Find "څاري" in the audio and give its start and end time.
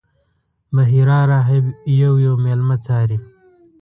2.85-3.17